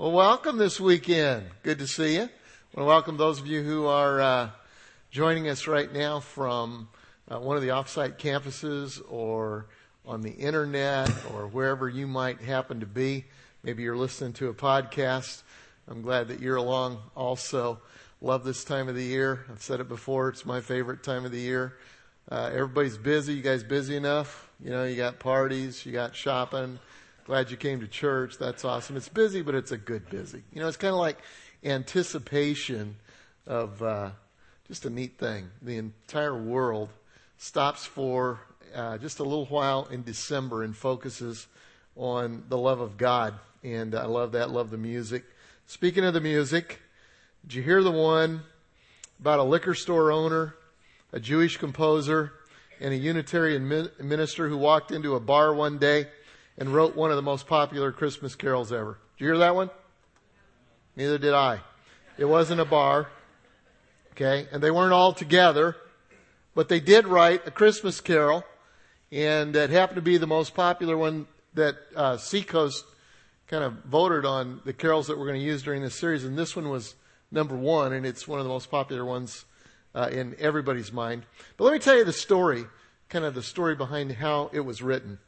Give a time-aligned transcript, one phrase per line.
[0.00, 1.50] Well, welcome this weekend.
[1.62, 2.22] Good to see you.
[2.22, 2.30] I want
[2.78, 4.50] to welcome those of you who are uh,
[5.10, 6.88] joining us right now from
[7.28, 9.66] uh, one of the offsite campuses or
[10.06, 13.26] on the internet or wherever you might happen to be.
[13.62, 15.42] Maybe you're listening to a podcast.
[15.86, 17.78] I'm glad that you're along also.
[18.22, 19.44] Love this time of the year.
[19.52, 20.30] I've said it before.
[20.30, 21.76] It's my favorite time of the year.
[22.26, 23.34] Uh, everybody's busy.
[23.34, 24.48] You guys busy enough?
[24.64, 26.78] You know, you got parties, you got shopping.
[27.30, 28.38] Glad you came to church.
[28.38, 28.96] That's awesome.
[28.96, 30.42] It's busy, but it's a good busy.
[30.52, 31.16] You know, it's kind of like
[31.62, 32.96] anticipation
[33.46, 34.10] of uh,
[34.66, 35.48] just a neat thing.
[35.62, 36.88] The entire world
[37.38, 38.40] stops for
[38.74, 41.46] uh, just a little while in December and focuses
[41.94, 43.34] on the love of God.
[43.62, 44.50] And I love that.
[44.50, 45.22] Love the music.
[45.68, 46.80] Speaking of the music,
[47.46, 48.42] did you hear the one
[49.20, 50.56] about a liquor store owner,
[51.12, 52.32] a Jewish composer,
[52.80, 56.08] and a Unitarian minister who walked into a bar one day
[56.58, 58.98] and wrote one of the most popular Christmas carols ever?
[59.16, 59.70] Did you hear that one?
[60.96, 61.60] Neither did I.
[62.18, 63.08] It wasn't a bar.
[64.12, 64.46] Okay.
[64.52, 65.76] And they weren't all together,
[66.54, 68.44] but they did write a Christmas carol
[69.12, 72.84] and it happened to be the most popular one that, uh, Seacoast
[73.48, 76.24] kind of voted on the carols that we're going to use during this series.
[76.24, 76.94] And this one was
[77.32, 79.44] number one, and it's one of the most popular ones
[79.94, 81.24] uh, in everybody's mind.
[81.56, 82.66] But let me tell you the story,
[83.08, 85.18] kind of the story behind how it was written.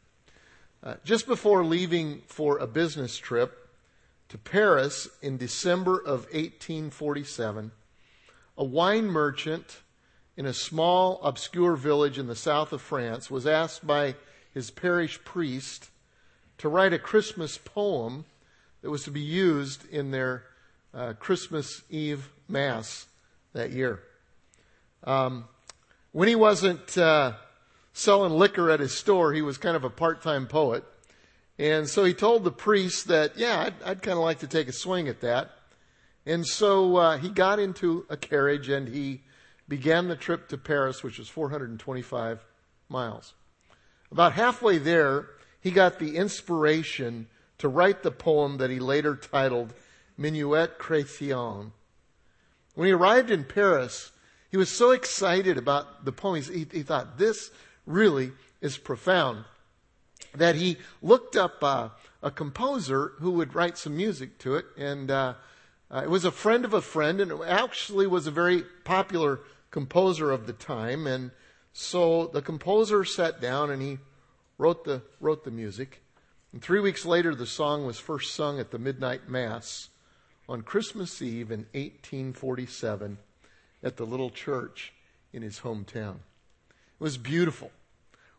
[0.85, 3.69] Uh, just before leaving for a business trip
[4.29, 7.71] to Paris in December of 1847,
[8.59, 9.83] a wine merchant
[10.37, 14.17] in a small, obscure village in the south of France was asked by
[14.53, 15.91] his parish priest
[16.59, 18.25] to write a Christmas poem
[18.81, 20.43] that was to be used in their
[20.93, 23.07] uh, Christmas Eve Mass
[23.53, 24.01] that year.
[25.05, 25.45] Um,
[26.11, 27.35] when he wasn't uh,
[27.93, 30.85] selling liquor at his store, he was kind of a part-time poet.
[31.59, 34.69] And so he told the priest that, yeah, I'd, I'd kind of like to take
[34.69, 35.51] a swing at that.
[36.25, 39.23] And so uh, he got into a carriage and he
[39.69, 42.45] began the trip to Paris, which was 425
[42.89, 43.35] miles.
[44.11, 45.29] About halfway there,
[45.61, 47.29] he got the inspiration
[47.59, 49.73] to write the poem that he later titled
[50.19, 51.71] Minuit Chrétiens.
[52.75, 54.13] When he arrived in Paris,
[54.51, 56.43] he was so excited about the poem.
[56.43, 57.51] He, he thought, this
[57.87, 59.45] really is profound.
[60.35, 61.91] That he looked up uh,
[62.23, 64.67] a composer who would write some music to it.
[64.79, 65.35] And uh,
[65.91, 69.41] uh, it was a friend of a friend, and it actually was a very popular
[69.71, 71.07] composer of the time.
[71.07, 71.33] And
[71.73, 73.99] so the composer sat down and he
[74.59, 76.03] wrote the, wrote the music.
[76.53, 79.89] And three weeks later, the song was first sung at the midnight mass
[80.49, 83.19] on Christmas Eve in 1847
[83.83, 84.93] at the little church
[85.33, 86.17] in his hometown.
[87.03, 87.73] Was beautiful.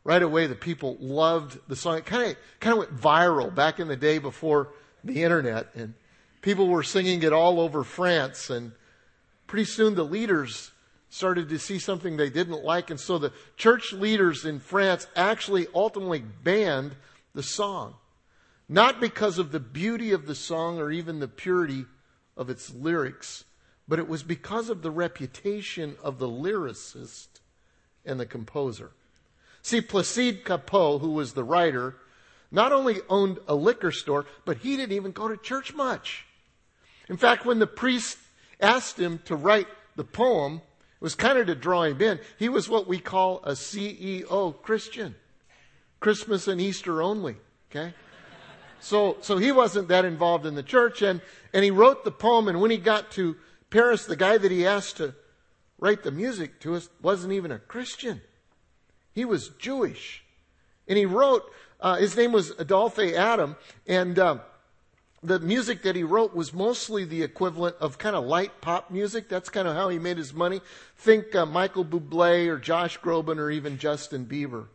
[0.05, 1.97] Right away, the people loved the song.
[1.97, 4.69] It kind of, kind of went viral back in the day before
[5.03, 5.95] the internet, and
[6.41, 8.49] people were singing it all over France.
[8.49, 8.71] And
[9.47, 10.71] pretty soon, the leaders
[11.09, 15.67] started to see something they didn't like, and so the church leaders in France actually
[15.75, 16.95] ultimately banned
[17.35, 17.95] the song.
[18.69, 21.83] Not because of the beauty of the song or even the purity
[22.37, 23.43] of its lyrics,
[23.89, 27.32] but it was because of the reputation of the lyricist
[28.05, 28.91] and the composer.
[29.61, 31.95] See, Placide Cappeau, who was the writer,
[32.51, 36.25] not only owned a liquor store, but he didn't even go to church much.
[37.09, 38.17] In fact, when the priest
[38.59, 42.19] asked him to write the poem, it was kind of to draw him in.
[42.37, 45.15] He was what we call a CEO Christian.
[45.99, 47.37] Christmas and Easter only.
[47.71, 47.93] Okay?
[48.79, 51.21] So, so he wasn't that involved in the church and,
[51.53, 53.37] and he wrote the poem and when he got to
[53.69, 55.15] Paris, the guy that he asked to
[55.83, 58.21] write the music to us wasn't even a Christian.
[59.11, 60.23] He was Jewish.
[60.87, 61.43] And he wrote,
[61.81, 64.37] uh, his name was Adolphe Adam, and uh,
[65.21, 69.27] the music that he wrote was mostly the equivalent of kind of light pop music.
[69.27, 70.61] That's kind of how he made his money.
[70.97, 74.67] Think uh, Michael Bublé or Josh Groban or even Justin Bieber.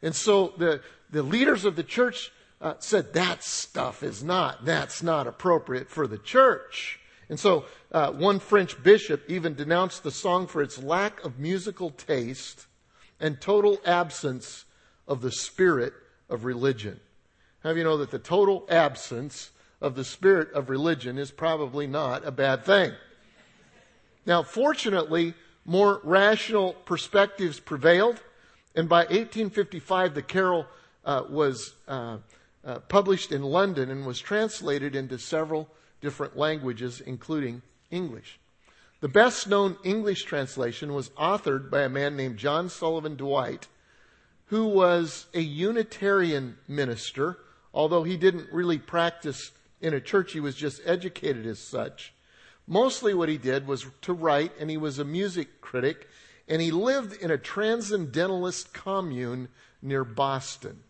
[0.00, 0.80] And so the,
[1.10, 6.06] the leaders of the church uh, said that stuff is not, that's not appropriate for
[6.06, 7.00] the church.
[7.28, 11.90] And so uh, one French bishop even denounced the song for its lack of musical
[11.90, 12.66] taste
[13.20, 14.64] and total absence
[15.06, 15.92] of the spirit
[16.28, 17.00] of religion.
[17.64, 22.26] Have you know that the total absence of the spirit of religion is probably not
[22.26, 22.92] a bad thing?
[24.24, 25.34] Now, fortunately,
[25.64, 28.22] more rational perspectives prevailed,
[28.74, 30.66] and by 1855, the carol
[31.04, 32.18] uh, was uh,
[32.64, 35.68] uh, published in London and was translated into several
[36.00, 38.38] different languages, including English.
[39.00, 43.68] The best known English translation was authored by a man named John Sullivan Dwight,
[44.46, 47.38] who was a Unitarian minister,
[47.72, 50.32] although he didn't really practice in a church.
[50.32, 52.12] He was just educated as such.
[52.66, 56.08] Mostly what he did was to write, and he was a music critic,
[56.48, 59.48] and he lived in a transcendentalist commune
[59.80, 60.80] near Boston.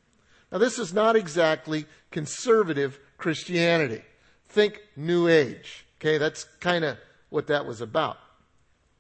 [0.51, 4.03] Now, this is not exactly conservative Christianity.
[4.49, 5.85] Think New Age.
[6.01, 6.97] Okay, that's kind of
[7.29, 8.19] what that was about.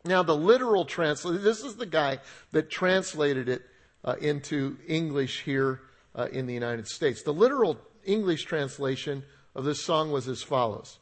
[0.04, 2.18] Now, the literal translation, this is the guy
[2.52, 3.62] that translated it
[4.04, 5.80] uh, into English here
[6.14, 7.22] uh, in the United States.
[7.22, 9.24] The literal English translation
[9.54, 10.98] of this song was as follows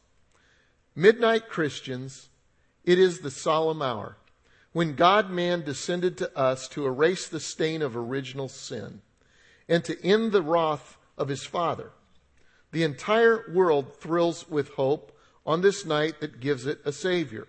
[0.95, 2.29] Midnight Christians,
[2.85, 4.17] it is the solemn hour
[4.73, 9.01] when God man descended to us to erase the stain of original sin
[9.69, 11.91] and to end the wrath of his Father.
[12.77, 17.49] The entire world thrills with hope on this night that gives it a Savior.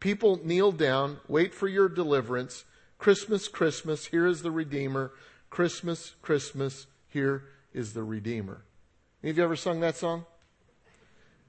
[0.00, 2.64] People kneel down, wait for your deliverance.
[2.98, 5.12] Christmas, Christmas, here is the Redeemer.
[5.48, 8.64] Christmas, Christmas, here is the Redeemer.
[9.22, 10.24] Have you ever sung that song?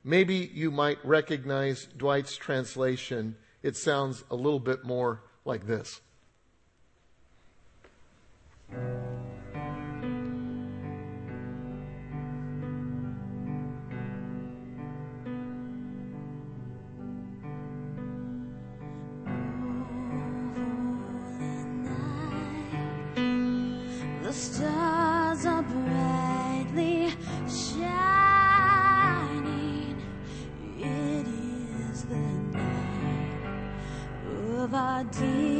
[0.03, 3.37] Maybe you might recognize Dwight's translation.
[3.63, 5.99] It sounds a little bit more like this.
[35.03, 35.58] dear.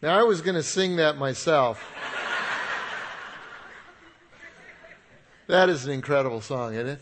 [0.00, 1.84] Now, I was going to sing that myself.
[5.48, 7.00] that is an incredible song, isn't it?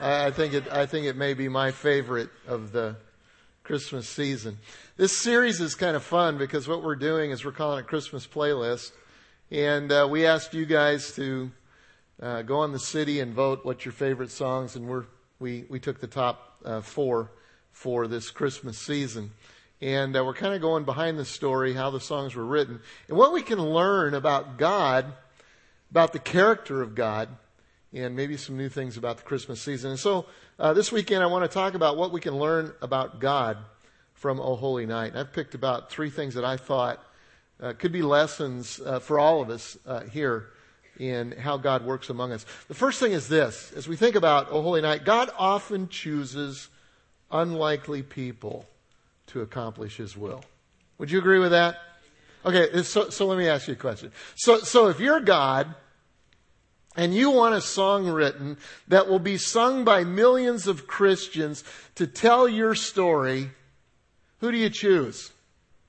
[0.00, 0.70] I, I think it.
[0.70, 2.94] I think it may be my favorite of the
[3.64, 4.58] Christmas season.
[4.96, 8.28] This series is kind of fun because what we're doing is we're calling it Christmas
[8.28, 8.92] playlist,
[9.50, 11.50] and uh, we asked you guys to
[12.22, 15.06] uh, go on the city and vote what your favorite songs, and we're
[15.40, 17.32] we we took the top uh, four
[17.72, 19.32] for this Christmas season.
[19.84, 23.18] And uh, we're kind of going behind the story, how the songs were written, and
[23.18, 25.12] what we can learn about God,
[25.90, 27.28] about the character of God,
[27.92, 29.90] and maybe some new things about the Christmas season.
[29.90, 30.24] And so
[30.58, 33.58] uh, this weekend, I want to talk about what we can learn about God
[34.14, 35.14] from O Holy Night.
[35.14, 37.04] I've picked about three things that I thought
[37.60, 40.46] uh, could be lessons uh, for all of us uh, here
[40.98, 42.46] in how God works among us.
[42.68, 46.70] The first thing is this as we think about O Holy Night, God often chooses
[47.30, 48.64] unlikely people
[49.28, 50.44] to accomplish his will.
[50.98, 51.76] Would you agree with that?
[52.46, 54.12] Okay, so, so let me ask you a question.
[54.36, 55.74] So, so if you're God
[56.94, 61.64] and you want a song written that will be sung by millions of Christians
[61.94, 63.50] to tell your story,
[64.40, 65.32] who do you choose?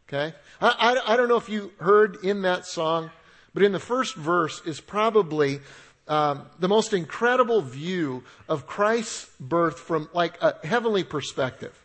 [0.08, 0.34] Okay?
[0.62, 3.12] I, I, I don't know if you heard in that song,
[3.54, 5.60] but in the first verse is probably
[6.08, 11.85] um, the most incredible view of Christ's birth from like a heavenly perspective.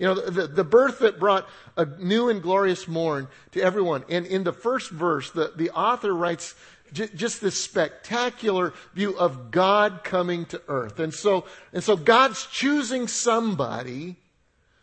[0.00, 4.02] You know, the, the birth that brought a new and glorious morn to everyone.
[4.08, 6.54] And in the first verse, the, the author writes
[6.94, 11.00] j- just this spectacular view of God coming to earth.
[11.00, 14.16] And so, and so God's choosing somebody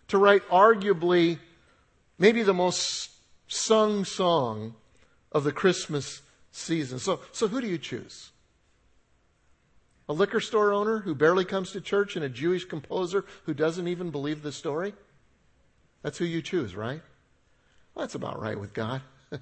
[0.09, 1.39] to write arguably
[2.19, 3.09] maybe the most
[3.47, 4.75] sung song
[5.31, 6.21] of the Christmas
[6.51, 6.99] season.
[6.99, 8.29] So, so who do you choose?
[10.07, 13.87] A liquor store owner who barely comes to church and a Jewish composer who doesn't
[13.87, 14.93] even believe the story?
[16.01, 17.01] That's who you choose, right?
[17.93, 19.01] Well, that's about right with God.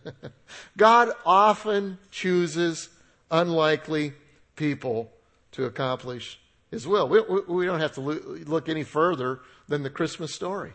[0.77, 2.89] God often chooses
[3.29, 4.13] unlikely
[4.55, 5.11] people
[5.51, 6.39] to accomplish
[6.71, 7.07] His will.
[7.07, 10.73] We, we, we don't have to look any further than the Christmas story.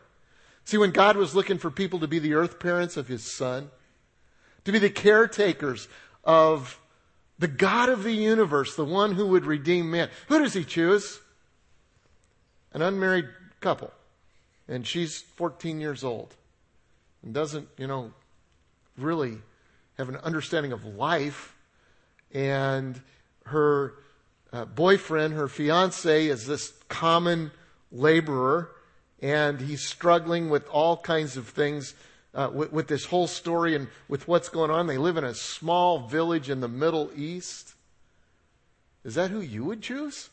[0.65, 3.71] See, when God was looking for people to be the earth parents of His Son,
[4.65, 5.89] to be the caretakers
[6.25, 6.79] of
[7.39, 10.11] the God of the universe, the one who would redeem man.
[10.29, 11.21] Who does he choose?
[12.73, 13.29] An unmarried
[13.61, 13.91] couple.
[14.71, 16.37] And she's 14 years old
[17.25, 18.13] and doesn't, you know,
[18.97, 19.39] really
[19.99, 21.57] have an understanding of life.
[22.33, 23.01] And
[23.47, 23.95] her
[24.53, 27.51] uh, boyfriend, her fiance, is this common
[27.91, 28.71] laborer,
[29.21, 31.95] and he's struggling with all kinds of things
[32.33, 34.87] uh, with, with this whole story and with what's going on.
[34.87, 37.75] They live in a small village in the Middle East.
[39.05, 40.31] Is that who you would choose?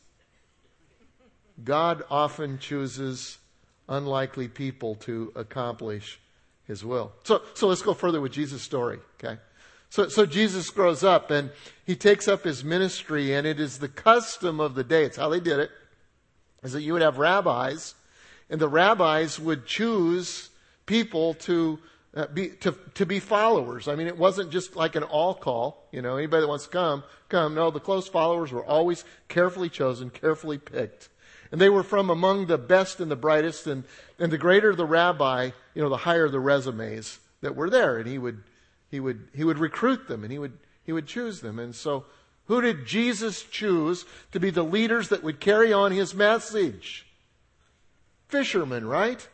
[1.64, 3.40] God often chooses
[3.88, 6.20] unlikely people to accomplish
[6.66, 7.14] his will.
[7.24, 9.40] So, so let's go further with Jesus' story, okay?
[9.90, 11.50] So, so Jesus grows up and
[11.86, 15.30] he takes up his ministry, and it is the custom of the day, it's how
[15.30, 15.72] they did it,
[16.64, 17.96] is that you would have rabbis,
[18.50, 20.50] and the rabbis would choose
[20.86, 21.80] people to
[22.16, 23.88] uh, be to to be followers.
[23.88, 25.88] I mean, it wasn't just like an all call.
[25.92, 27.54] You know, anybody that wants to come, come.
[27.54, 31.10] No, the close followers were always carefully chosen, carefully picked,
[31.52, 33.68] and they were from among the best and the brightest.
[33.68, 33.84] And
[34.20, 38.08] and the greater the rabbi, you know, the higher the resumes that were there, and
[38.08, 38.44] he would
[38.90, 41.60] he would he would recruit them, and he would he would choose them.
[41.60, 42.06] And so,
[42.46, 47.06] who did Jesus choose to be the leaders that would carry on his message?
[48.28, 49.28] Fishermen, right?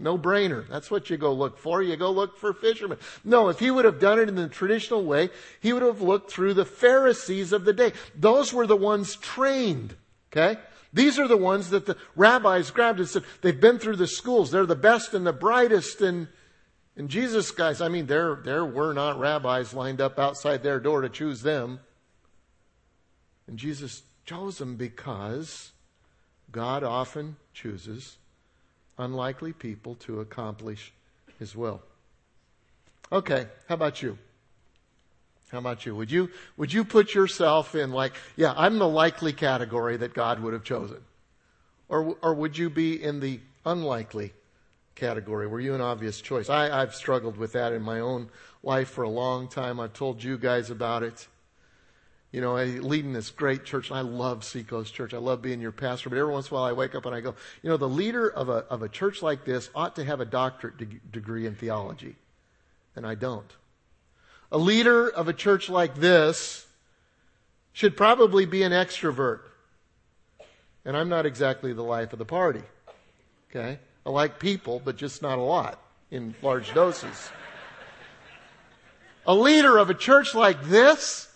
[0.00, 0.66] No brainer.
[0.66, 1.82] That's what you go look for.
[1.82, 2.98] You go look for fishermen.
[3.22, 5.28] No, if he would have done it in the traditional way,
[5.60, 7.92] he would have looked through the Pharisees of the day.
[8.16, 9.94] Those were the ones trained.
[10.32, 10.58] Okay?
[10.92, 14.50] These are the ones that the rabbis grabbed and said, they've been through the schools.
[14.50, 16.00] They're the best and the brightest.
[16.00, 16.28] And,
[16.96, 21.02] and Jesus, guys, I mean, there, there were not rabbis lined up outside their door
[21.02, 21.80] to choose them.
[23.46, 25.72] And Jesus chose them because
[26.50, 28.16] God often chooses
[28.98, 30.92] unlikely people to accomplish
[31.38, 31.82] his will.
[33.12, 34.18] Okay, how about you?
[35.52, 35.96] How about you?
[35.96, 40.40] Would you would you put yourself in like, yeah, I'm the likely category that God
[40.40, 40.98] would have chosen?
[41.88, 44.32] Or or would you be in the unlikely
[44.94, 45.46] category?
[45.48, 46.48] Were you an obvious choice?
[46.48, 48.28] I, I've struggled with that in my own
[48.62, 49.80] life for a long time.
[49.80, 51.26] I've told you guys about it.
[52.30, 55.14] You know, I lead in this great church, and I love Seacoast Church.
[55.14, 56.10] I love being your pastor.
[56.10, 57.88] But every once in a while, I wake up and I go, you know, the
[57.88, 61.46] leader of a of a church like this ought to have a doctorate de- degree
[61.46, 62.14] in theology,
[62.94, 63.50] and I don't.
[64.52, 66.66] A leader of a church like this
[67.72, 69.40] should probably be an extrovert,
[70.84, 72.62] and I'm not exactly the life of the party.
[73.50, 77.30] Okay, I like people, but just not a lot in large doses.
[79.26, 81.28] A leader of a church like this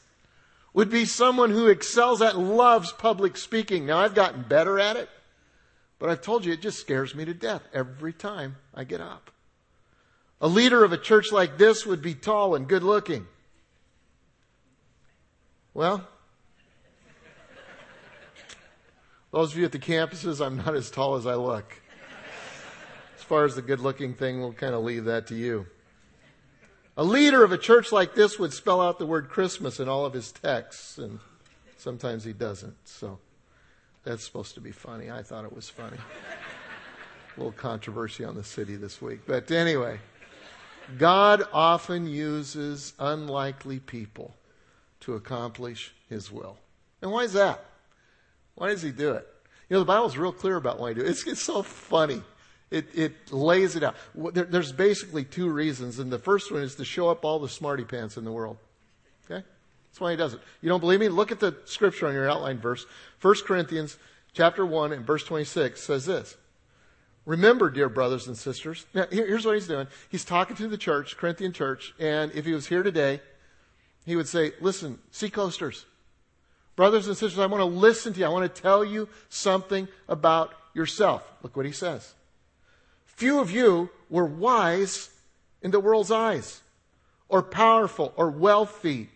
[0.73, 3.87] would be someone who excels at, loves public speaking.
[3.87, 5.09] Now, I've gotten better at it,
[6.01, 9.31] but I've told you it just scares me to death every time I get up.
[10.45, 13.27] A leader of a church like this would be tall and good looking.
[15.73, 16.07] Well,
[19.33, 21.81] those of you at the campuses, I'm not as tall as I look.
[23.17, 25.65] As far as the good looking thing, we'll kind of leave that to you.
[26.99, 30.05] A leader of a church like this would spell out the word Christmas in all
[30.05, 31.21] of his texts, and
[31.79, 32.77] sometimes he doesn't.
[32.85, 33.19] So
[34.03, 35.11] that's supposed to be funny.
[35.11, 35.97] I thought it was funny.
[35.97, 39.21] A little controversy on the city this week.
[39.27, 40.01] But anyway,
[40.99, 44.35] God often uses unlikely people
[45.01, 46.57] to accomplish his will.
[47.03, 47.65] And why is that?
[48.55, 49.27] Why does he do it?
[49.69, 51.11] You know, the Bible's real clear about why he does it.
[51.11, 52.23] It's, it's so funny.
[52.71, 53.97] It, it lays it out.
[54.15, 57.49] There, there's basically two reasons, and the first one is to show up all the
[57.49, 58.57] smarty pants in the world.
[59.25, 59.45] Okay?
[59.91, 60.41] That's why he does it.
[60.61, 61.09] You don't believe me?
[61.09, 62.85] Look at the scripture on your outline verse.
[63.21, 63.97] 1 Corinthians
[64.33, 66.37] chapter 1 and verse 26 says this.
[67.27, 68.85] Remember, dear brothers and sisters.
[68.93, 69.87] Now, here's what he's doing.
[70.11, 73.21] He's talking to the church, Corinthian church, and if he was here today,
[74.05, 75.87] he would say, listen, seacoasters,
[76.77, 78.27] brothers and sisters, I want to listen to you.
[78.27, 81.23] I want to tell you something about yourself.
[81.43, 82.15] Look what he says.
[83.07, 85.09] Few of you were wise
[85.63, 86.61] in the world's eyes,
[87.31, 89.09] or powerful, or wealthy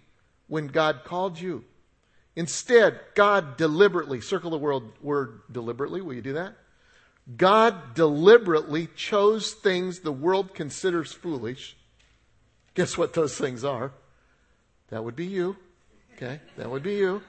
[0.46, 1.64] when God called you.
[2.34, 6.54] Instead, God deliberately, circle the word, word deliberately, will you do that?
[7.36, 11.76] God deliberately chose things the world considers foolish.
[12.74, 13.92] Guess what those things are?
[14.88, 15.56] That would be you.
[16.16, 16.40] Okay?
[16.56, 17.22] That would be you.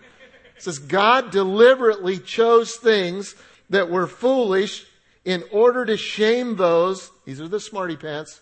[0.56, 3.36] It says God deliberately chose things
[3.70, 4.86] that were foolish
[5.26, 8.42] in order to shame those, these are the smarty pants,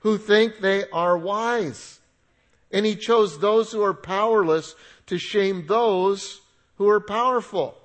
[0.00, 2.00] who think they are wise.
[2.72, 4.74] And he chose those who are powerless
[5.06, 6.40] to shame those
[6.76, 7.76] who are powerful.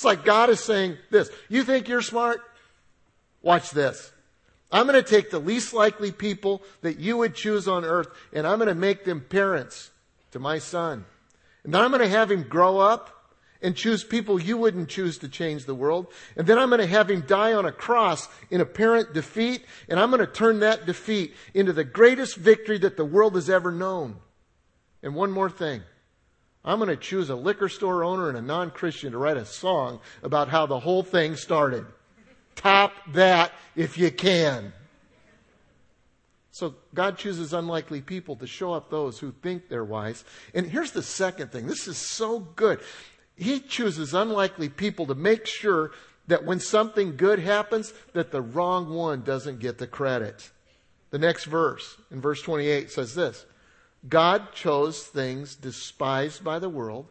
[0.00, 1.28] It's like God is saying this.
[1.50, 2.40] You think you're smart?
[3.42, 4.10] Watch this.
[4.72, 8.46] I'm going to take the least likely people that you would choose on earth and
[8.46, 9.90] I'm going to make them parents
[10.30, 11.04] to my son.
[11.64, 15.18] And then I'm going to have him grow up and choose people you wouldn't choose
[15.18, 16.06] to change the world.
[16.34, 20.00] And then I'm going to have him die on a cross in apparent defeat, and
[20.00, 23.70] I'm going to turn that defeat into the greatest victory that the world has ever
[23.70, 24.16] known.
[25.02, 25.82] And one more thing.
[26.64, 30.00] I'm going to choose a liquor store owner and a non-Christian to write a song
[30.22, 31.86] about how the whole thing started.
[32.54, 34.72] Top that if you can.
[36.52, 40.24] So God chooses unlikely people to show up those who think they're wise.
[40.52, 41.66] And here's the second thing.
[41.66, 42.80] This is so good.
[43.36, 45.92] He chooses unlikely people to make sure
[46.26, 50.50] that when something good happens, that the wrong one doesn't get the credit.
[51.10, 53.46] The next verse, in verse 28, says this
[54.08, 57.06] God chose things despised by the world,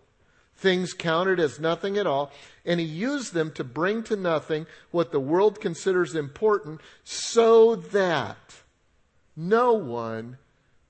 [0.55, 2.31] things counted as nothing at all,
[2.65, 8.55] and He used them to bring to nothing what the world considers important so that
[9.35, 10.37] no one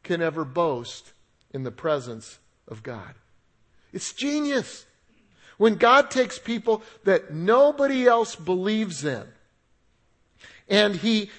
[0.03, 1.11] can ever boast
[1.51, 3.13] in the presence of God.
[3.91, 4.85] It's genius.
[5.57, 9.25] When God takes people that nobody else believes in
[10.69, 11.29] and He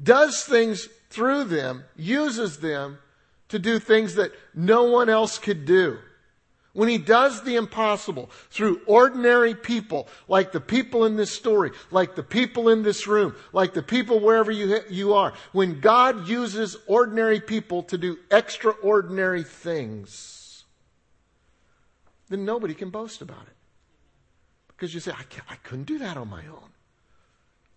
[0.00, 2.98] does things through them, uses them
[3.48, 5.98] to do things that no one else could do.
[6.72, 12.16] When he does the impossible through ordinary people, like the people in this story, like
[12.16, 16.76] the people in this room, like the people wherever you, you are, when God uses
[16.86, 20.64] ordinary people to do extraordinary things,
[22.28, 23.56] then nobody can boast about it.
[24.68, 26.75] Because you say, I, I couldn't do that on my own.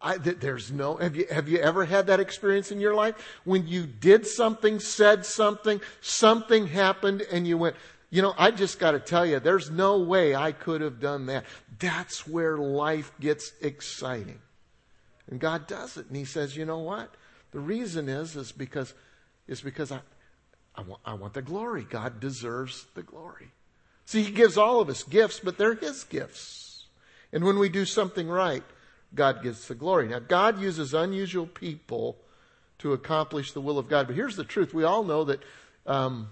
[0.01, 3.15] I, there's no, have you, have you ever had that experience in your life?
[3.43, 7.75] When you did something, said something, something happened and you went,
[8.09, 11.27] you know, I just got to tell you, there's no way I could have done
[11.27, 11.45] that.
[11.79, 14.39] That's where life gets exciting.
[15.29, 16.07] And God does it.
[16.07, 17.13] And He says, you know what?
[17.51, 18.93] The reason is, is because,
[19.47, 19.99] is because I,
[20.75, 21.85] I want, I want the glory.
[21.87, 23.51] God deserves the glory.
[24.05, 26.85] See, He gives all of us gifts, but they're His gifts.
[27.31, 28.63] And when we do something right,
[29.13, 30.07] God gets the glory.
[30.07, 32.17] Now, God uses unusual people
[32.79, 34.07] to accomplish the will of God.
[34.07, 34.73] But here's the truth.
[34.73, 35.41] We all know that,
[35.85, 36.29] um,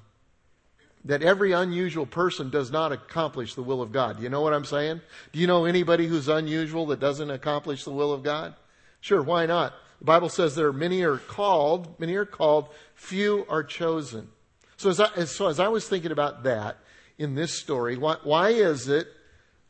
[1.03, 4.21] that every unusual person does not accomplish the will of God.
[4.21, 5.01] You know what I'm saying?
[5.31, 8.55] Do you know anybody who's unusual that doesn't accomplish the will of God?
[9.01, 9.73] Sure, why not?
[9.99, 14.29] The Bible says there are many are called, many are called, few are chosen.
[14.77, 16.77] So as I, so as I was thinking about that
[17.17, 19.07] in this story, why, why is it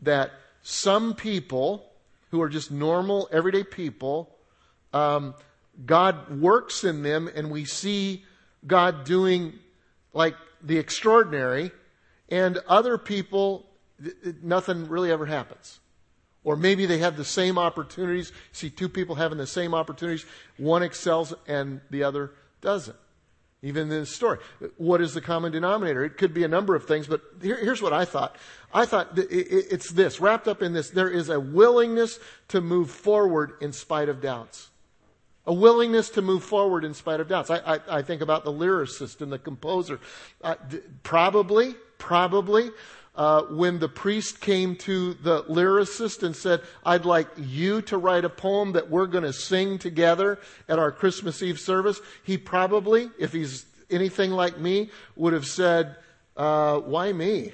[0.01, 1.86] that some people
[2.31, 4.35] who are just normal, everyday people,
[4.93, 5.35] um,
[5.85, 8.25] God works in them and we see
[8.65, 9.53] God doing
[10.13, 11.71] like the extraordinary,
[12.29, 13.65] and other people,
[14.41, 15.79] nothing really ever happens.
[16.43, 18.31] Or maybe they have the same opportunities.
[18.51, 20.25] See two people having the same opportunities.
[20.57, 22.97] One excels and the other doesn't.
[23.63, 24.37] Even in this story.
[24.77, 26.03] What is the common denominator?
[26.03, 28.35] It could be a number of things, but here, here's what I thought.
[28.71, 30.91] I thought it's this, wrapped up in this.
[30.91, 34.69] There is a willingness to move forward in spite of doubts.
[35.47, 37.49] A willingness to move forward in spite of doubts.
[37.49, 39.99] I, I, I think about the lyricist and the composer.
[40.43, 40.55] Uh,
[41.03, 42.69] probably, probably,
[43.17, 48.23] uh, when the priest came to the lyricist and said, I'd like you to write
[48.23, 53.09] a poem that we're going to sing together at our Christmas Eve service, he probably,
[53.17, 55.95] if he's anything like me, would have said,
[56.37, 57.53] uh, Why me?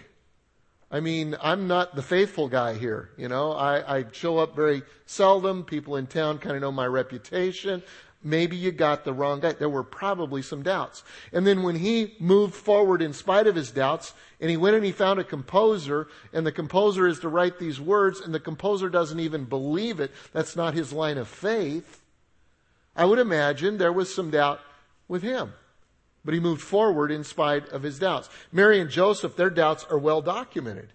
[0.91, 3.09] I mean, I'm not the faithful guy here.
[3.17, 5.63] You know, I, I show up very seldom.
[5.63, 7.81] People in town kind of know my reputation.
[8.23, 9.51] Maybe you got the wrong guy.
[9.51, 11.03] There were probably some doubts.
[11.33, 14.85] And then when he moved forward in spite of his doubts, and he went and
[14.85, 18.89] he found a composer, and the composer is to write these words, and the composer
[18.89, 20.11] doesn't even believe it.
[20.31, 22.01] That's not his line of faith.
[22.95, 24.61] I would imagine there was some doubt
[25.07, 25.53] with him.
[26.23, 28.29] But he moved forward in spite of his doubts.
[28.51, 30.93] Mary and Joseph, their doubts are well documented.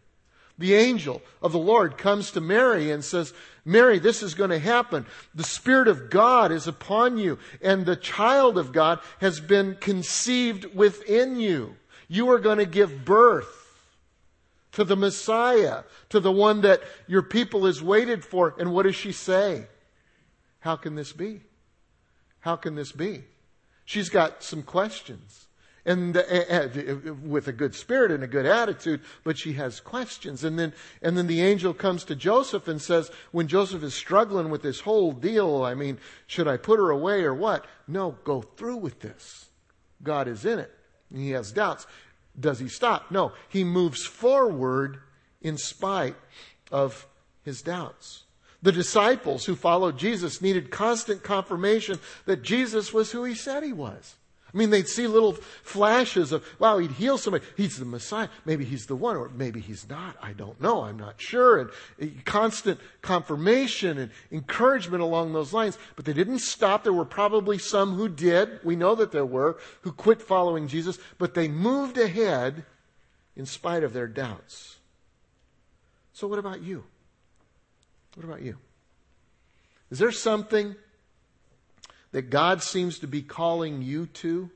[0.58, 3.32] The angel of the Lord comes to Mary and says,
[3.64, 5.06] Mary, this is going to happen.
[5.34, 10.74] The Spirit of God is upon you, and the child of God has been conceived
[10.74, 11.76] within you.
[12.08, 13.54] You are going to give birth
[14.72, 18.54] to the Messiah, to the one that your people has waited for.
[18.58, 19.66] And what does she say?
[20.60, 21.40] How can this be?
[22.40, 23.24] How can this be?
[23.84, 25.47] She's got some questions.
[25.88, 26.68] And uh, uh,
[27.24, 30.44] with a good spirit and a good attitude, but she has questions.
[30.44, 34.50] And then, and then the angel comes to Joseph and says, when Joseph is struggling
[34.50, 37.64] with this whole deal, I mean, should I put her away or what?
[37.86, 39.46] No, go through with this.
[40.02, 40.70] God is in it.
[41.10, 41.86] He has doubts.
[42.38, 43.10] Does he stop?
[43.10, 43.32] No.
[43.48, 44.98] He moves forward
[45.40, 46.16] in spite
[46.70, 47.06] of
[47.44, 48.24] his doubts.
[48.60, 53.72] The disciples who followed Jesus needed constant confirmation that Jesus was who he said he
[53.72, 54.16] was.
[54.52, 57.44] I mean, they'd see little flashes of, wow, he'd heal somebody.
[57.56, 58.28] He's the Messiah.
[58.46, 60.16] Maybe he's the one, or maybe he's not.
[60.22, 60.84] I don't know.
[60.84, 61.58] I'm not sure.
[61.58, 61.70] And
[62.02, 65.76] uh, constant confirmation and encouragement along those lines.
[65.96, 66.82] But they didn't stop.
[66.82, 68.60] There were probably some who did.
[68.64, 72.64] We know that there were who quit following Jesus, but they moved ahead
[73.36, 74.76] in spite of their doubts.
[76.14, 76.84] So what about you?
[78.14, 78.56] What about you?
[79.90, 80.74] Is there something
[82.12, 84.50] that God seems to be calling you to,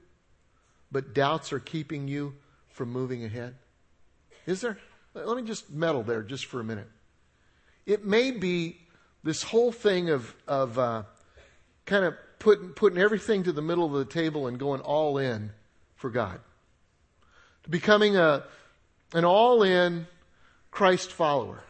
[0.90, 2.34] but doubts are keeping you
[2.70, 3.54] from moving ahead?
[4.46, 4.78] Is there?
[5.14, 6.88] Let me just meddle there just for a minute.
[7.84, 8.78] It may be
[9.22, 11.02] this whole thing of, of uh,
[11.84, 15.52] kind of putting, putting everything to the middle of the table and going all in
[15.94, 16.40] for God.
[17.68, 18.44] Becoming a,
[19.12, 20.06] an all in
[20.70, 21.62] Christ follower.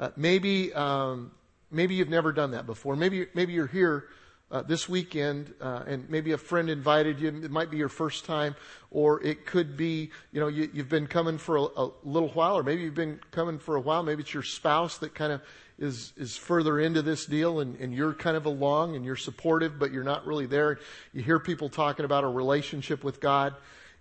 [0.00, 1.30] Uh, maybe, um,
[1.70, 2.96] maybe you've never done that before.
[2.96, 4.06] Maybe, maybe you're here
[4.54, 7.26] uh, this weekend, uh, and maybe a friend invited you.
[7.26, 8.54] It might be your first time,
[8.92, 12.56] or it could be, you know, you, have been coming for a, a, little while,
[12.56, 14.04] or maybe you've been coming for a while.
[14.04, 15.42] Maybe it's your spouse that kind of
[15.76, 19.76] is is further into this deal, and, and you're kind of along, and you're supportive,
[19.76, 20.78] but you're not really there.
[21.12, 23.54] You hear people talking about a relationship with God,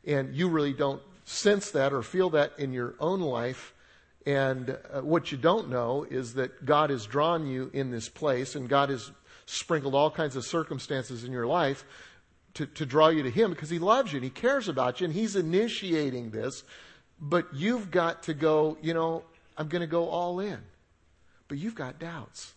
[0.06, 3.74] and you really don't sense that or feel that in your own life.
[4.28, 8.54] And uh, what you don't know is that God has drawn you in this place,
[8.54, 9.10] and God has
[9.54, 11.86] sprinkled all kinds of circumstances in your life
[12.56, 15.06] to, to draw you to Him because He loves you and He cares about you
[15.06, 16.64] and He's initiating this.
[17.20, 19.24] But you've got to go, you know,
[19.58, 20.60] I'm going to go all in.
[21.48, 22.54] But you've got doubts.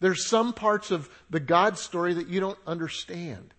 [0.00, 3.54] There's some parts of the God story that you don't understand.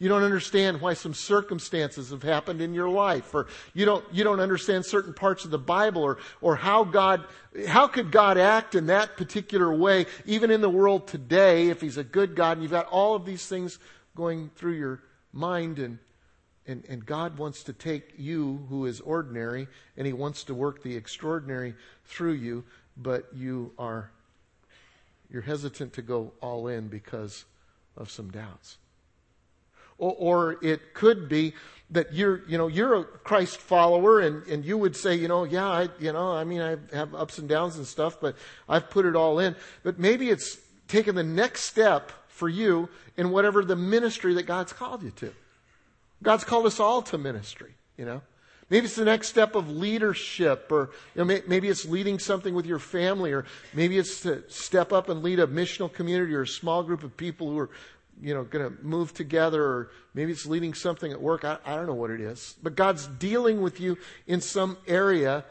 [0.00, 4.22] You don't understand why some circumstances have happened in your life, or you don't, you
[4.22, 7.24] don't understand certain parts of the Bible, or, or how God,
[7.66, 11.96] how could God act in that particular way, even in the world today, if He's
[11.96, 13.80] a good God, and you've got all of these things
[14.14, 15.98] going through your mind, and,
[16.64, 20.80] and, and God wants to take you, who is ordinary, and He wants to work
[20.84, 22.62] the extraordinary through you,
[22.96, 24.12] but you are,
[25.28, 27.46] you're hesitant to go all in because
[27.96, 28.76] of some doubts.
[29.98, 31.54] Or, or it could be
[31.90, 35.44] that you're, you know, you're a Christ follower and, and you would say, you know,
[35.44, 38.36] yeah, I, you know, I mean, I have ups and downs and stuff, but
[38.68, 39.56] I've put it all in.
[39.82, 44.72] But maybe it's taken the next step for you in whatever the ministry that God's
[44.72, 45.32] called you to.
[46.22, 48.22] God's called us all to ministry, you know.
[48.70, 52.66] Maybe it's the next step of leadership, or you know, maybe it's leading something with
[52.66, 56.46] your family, or maybe it's to step up and lead a missional community or a
[56.46, 57.70] small group of people who are
[58.20, 61.44] you know, going to move together, or maybe it's leading something at work.
[61.44, 62.56] I, I don't know what it is.
[62.62, 65.44] But God's dealing with you in some area,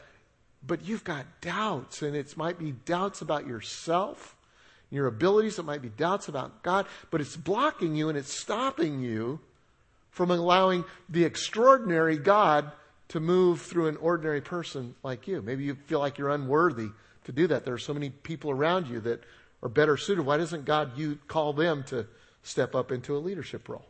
[0.66, 4.36] but you've got doubts, and it might be doubts about yourself,
[4.90, 5.58] your abilities.
[5.58, 9.40] It might be doubts about God, but it's blocking you and it's stopping you
[10.10, 12.72] from allowing the extraordinary God
[13.08, 15.40] to move through an ordinary person like you.
[15.42, 16.88] Maybe you feel like you're unworthy
[17.24, 17.64] to do that.
[17.64, 19.22] There are so many people around you that
[19.62, 20.24] are better suited.
[20.24, 22.06] Why doesn't God you call them to
[22.48, 23.86] step up into a leadership role?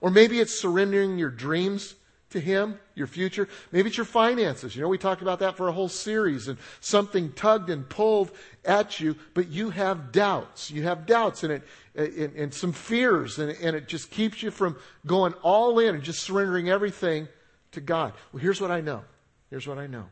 [0.00, 1.94] Or maybe it's surrendering your dreams
[2.30, 3.48] to Him, your future.
[3.70, 4.74] Maybe it's your finances.
[4.74, 8.30] You know, we talked about that for a whole series and something tugged and pulled
[8.64, 10.70] at you, but you have doubts.
[10.70, 11.62] You have doubts and it,
[11.94, 14.76] and, and some fears and, and it just keeps you from
[15.06, 17.28] going all in and just surrendering everything
[17.72, 18.12] to God.
[18.32, 19.04] Well, here's what I know.
[19.50, 20.06] Here's what I know.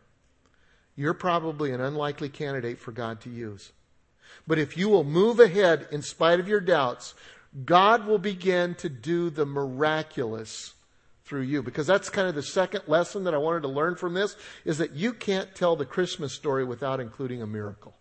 [0.96, 3.72] You're probably an unlikely candidate for God to use.
[4.46, 7.14] But if you will move ahead in spite of your doubts,
[7.64, 10.74] God will begin to do the miraculous
[11.24, 11.62] through you.
[11.62, 14.78] Because that's kind of the second lesson that I wanted to learn from this is
[14.78, 17.94] that you can't tell the Christmas story without including a miracle.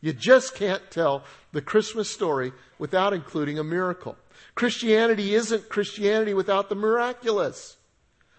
[0.00, 4.16] You just can't tell the Christmas story without including a miracle.
[4.54, 7.76] Christianity isn't Christianity without the miraculous.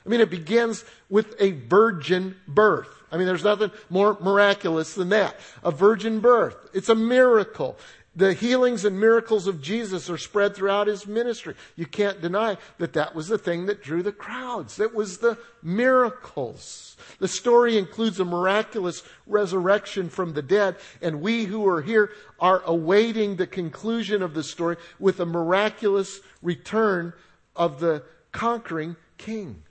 [0.06, 2.90] I mean, it begins with a virgin birth.
[3.12, 5.36] I mean, there's nothing more miraculous than that.
[5.64, 6.56] A virgin birth.
[6.74, 7.78] It's a miracle.
[8.20, 11.56] The healings and miracles of Jesus are spread throughout his ministry.
[11.78, 14.78] You can't deny that that was the thing that drew the crowds.
[14.78, 16.98] It was the miracles.
[17.20, 22.62] The story includes a miraculous resurrection from the dead, and we who are here are
[22.66, 27.14] awaiting the conclusion of the story with a miraculous return
[27.56, 28.04] of the
[28.34, 29.64] conquering king.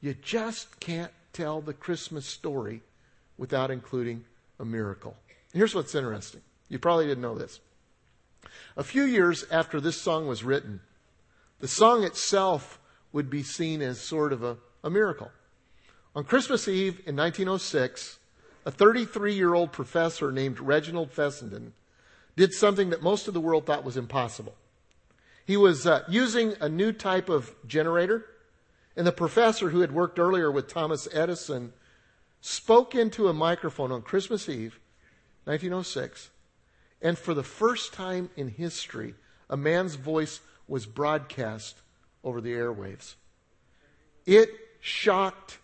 [0.00, 2.80] You just can't tell the Christmas story
[3.36, 4.24] without including
[4.58, 5.14] a miracle.
[5.52, 6.40] Here's what's interesting.
[6.70, 7.60] You probably didn't know this.
[8.76, 10.80] A few years after this song was written,
[11.58, 12.80] the song itself
[13.12, 15.30] would be seen as sort of a, a miracle.
[16.16, 18.18] On Christmas Eve in 1906,
[18.64, 21.74] a 33 year old professor named Reginald Fessenden
[22.36, 24.54] did something that most of the world thought was impossible.
[25.44, 28.24] He was uh, using a new type of generator
[28.96, 31.72] and the professor who had worked earlier with Thomas Edison
[32.40, 34.78] spoke into a microphone on Christmas Eve,
[35.44, 36.30] 1906,
[37.02, 39.14] and for the first time in history,
[39.48, 41.80] a man's voice was broadcast
[42.22, 43.14] over the airwaves.
[44.26, 45.58] It shocked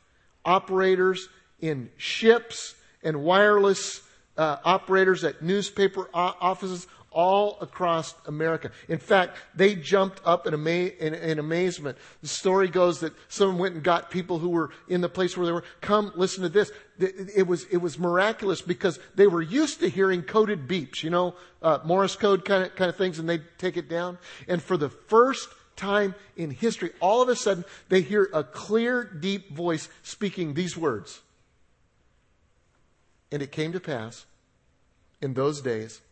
[0.44, 1.28] operators
[1.60, 4.02] in ships and wireless
[4.36, 8.70] uh, operators at newspaper offices all across America.
[8.88, 11.96] In fact, they jumped up in, ama- in, in, amazement.
[12.20, 15.46] The story goes that someone went and got people who were in the place where
[15.46, 16.70] they were, come listen to this.
[16.98, 21.34] It was, it was miraculous because they were used to hearing coded beeps, you know,
[21.62, 24.18] uh, Morse code kind of, kind of things, and they'd take it down.
[24.46, 29.04] And for the first time in history, all of a sudden, they hear a clear,
[29.04, 31.22] deep voice speaking these words.
[33.32, 34.26] And it came to pass
[35.22, 36.02] in those days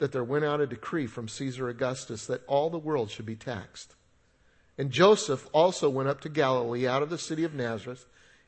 [0.00, 3.36] that there went out a decree from Caesar Augustus that all the world should be
[3.36, 3.94] taxed.
[4.76, 8.06] And Joseph also went up to Galilee out of the city of Nazareth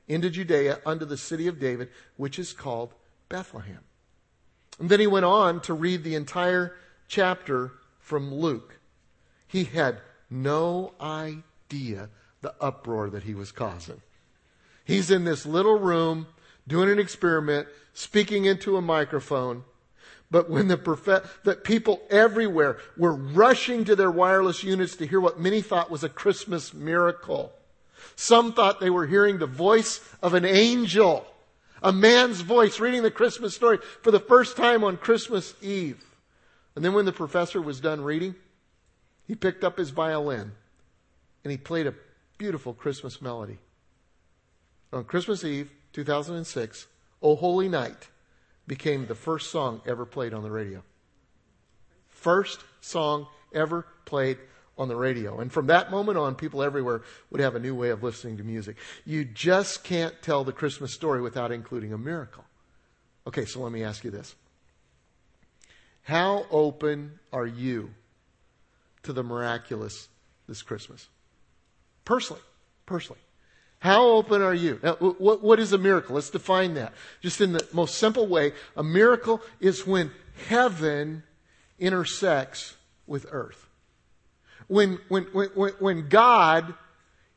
[0.08, 2.94] into Judea unto the city of David, which is called
[3.28, 3.80] Bethlehem.
[4.80, 6.74] And then he went on to read the entire
[7.06, 8.78] chapter from Luke.
[9.46, 9.98] He had
[10.30, 12.08] no idea
[12.40, 14.00] the uproar that he was causing.
[14.84, 16.26] He's in this little room
[16.66, 19.64] doing an experiment, speaking into a microphone,
[20.32, 25.20] but when the prophet, that people everywhere were rushing to their wireless units to hear
[25.20, 27.52] what many thought was a Christmas miracle.
[28.16, 31.26] Some thought they were hearing the voice of an angel,
[31.82, 36.02] a man's voice reading the Christmas story for the first time on Christmas Eve.
[36.74, 38.34] And then when the professor was done reading,
[39.28, 40.52] he picked up his violin
[41.44, 41.94] and he played a
[42.38, 43.58] beautiful Christmas melody.
[44.94, 46.86] On Christmas Eve, 2006,
[47.20, 48.08] O Holy Night,
[48.66, 50.82] became the first song ever played on the radio.
[52.08, 54.38] First song ever played
[54.78, 55.40] on the radio.
[55.40, 58.44] And from that moment on, people everywhere would have a new way of listening to
[58.44, 58.76] music.
[59.04, 62.44] You just can't tell the Christmas story without including a miracle.
[63.26, 64.34] Okay, so let me ask you this.
[66.02, 67.90] How open are you
[69.04, 70.08] to the miraculous
[70.48, 71.08] this Christmas?
[72.04, 72.42] Personally,
[72.86, 73.20] personally.
[73.82, 74.78] How open are you?
[74.80, 76.14] Now, what, what is a miracle?
[76.14, 76.92] Let's define that.
[77.20, 80.12] Just in the most simple way, a miracle is when
[80.46, 81.24] heaven
[81.80, 82.76] intersects
[83.08, 83.66] with earth.
[84.68, 86.74] When, when, when, when God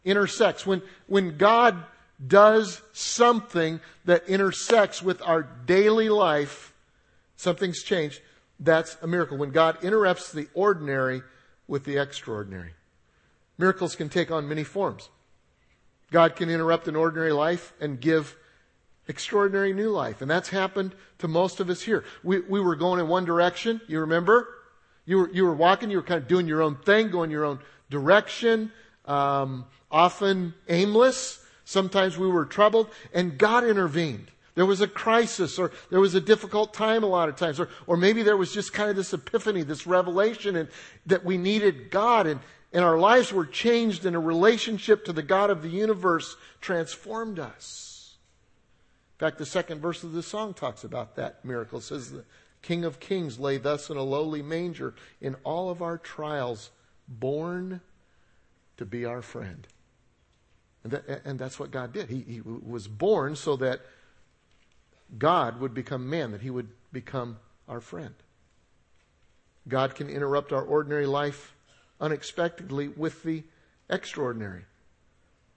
[0.04, 1.84] intersects, when, when God
[2.28, 6.76] does something that intersects with our daily life,
[7.38, 8.22] something's changed,
[8.60, 9.36] that's a miracle.
[9.36, 11.24] When God interrupts the ordinary
[11.68, 12.74] with the extraordinary.
[13.58, 15.10] Miracles can take on many forms.
[16.12, 18.36] God can interrupt an ordinary life and give
[19.08, 20.22] extraordinary new life.
[20.22, 22.04] And that's happened to most of us here.
[22.24, 23.82] We, we were going in one direction.
[23.88, 24.48] You remember?
[25.06, 27.46] You were, you were walking, you were kind of doing your own thing, going your
[27.46, 28.72] own direction,
[29.06, 31.40] um, often aimless.
[31.64, 34.32] Sometimes we were troubled, and God intervened.
[34.56, 37.70] There was a crisis, or there was a difficult time a lot of times, or,
[37.88, 40.70] or maybe there was just kind of this epiphany, this revelation, and
[41.06, 42.40] that we needed God, and,
[42.76, 47.40] and our lives were changed, and a relationship to the God of the universe transformed
[47.40, 48.18] us.
[49.16, 51.80] In fact, the second verse of the song talks about that miracle.
[51.80, 52.26] It says, The
[52.62, 56.70] King of Kings lay thus in a lowly manger in all of our trials,
[57.08, 57.80] born
[58.76, 59.66] to be our friend.
[60.84, 62.10] And, that, and that's what God did.
[62.10, 63.80] He, he was born so that
[65.18, 67.38] God would become man, that he would become
[67.70, 68.16] our friend.
[69.66, 71.55] God can interrupt our ordinary life
[72.00, 73.44] unexpectedly with the
[73.90, 74.64] extraordinary.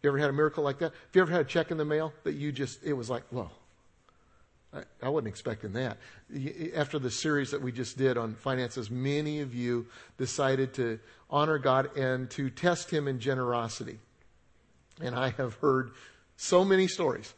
[0.02, 0.92] You ever had a miracle like that?
[0.92, 3.24] Have you ever had a check in the mail that you just, it was like,
[3.30, 3.50] whoa,
[5.02, 5.96] I, wasn't expecting that.
[6.76, 9.86] After the series that we just did on finances, many of you
[10.18, 13.98] decided to honor God and to test Him in generosity.
[15.00, 15.92] And I have heard
[16.36, 17.32] so many stories.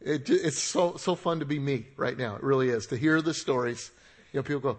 [0.00, 2.36] It, it's so, so fun to be me right now.
[2.36, 2.86] It really is.
[2.88, 3.90] To hear the stories.
[4.32, 4.78] You know, people go,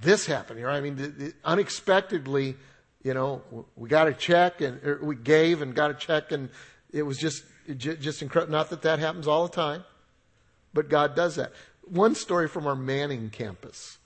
[0.00, 0.70] this happened here.
[0.70, 2.56] I mean, unexpectedly,
[3.02, 3.42] you know,
[3.76, 6.50] we got a check and we gave and got a check and
[6.92, 7.44] it was just,
[7.76, 8.52] just incredible.
[8.52, 9.84] Not that that happens all the time,
[10.72, 11.52] but God does that.
[11.82, 13.98] One story from our Manning campus.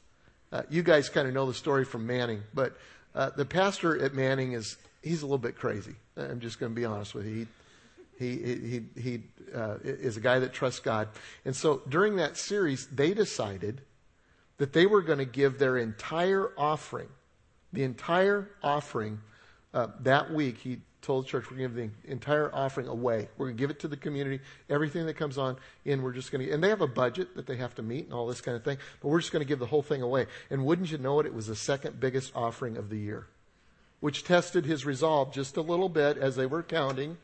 [0.52, 2.76] Uh, you guys kind of know the story from Manning, but
[3.14, 5.94] uh, the pastor at Manning is, he's a little bit crazy.
[6.16, 7.46] I'm just going to be honest with you.
[8.18, 9.22] He, he, he, he
[9.54, 11.08] uh, is a guy that trusts God.
[11.44, 13.80] And so during that series, they decided
[14.58, 17.08] that they were going to give their entire offering,
[17.72, 19.20] the entire offering
[19.72, 20.58] uh, that week.
[20.58, 23.28] He told the church, we're going to give the entire offering away.
[23.36, 24.40] We're going to give it to the community.
[24.70, 27.46] Everything that comes on in, we're just going to, and they have a budget that
[27.46, 29.48] they have to meet and all this kind of thing, but we're just going to
[29.48, 30.26] give the whole thing away.
[30.50, 33.26] And wouldn't you know it, it was the second biggest offering of the year,
[34.00, 37.18] which tested his resolve just a little bit as they were counting.